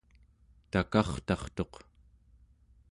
takartartuq 0.71 1.73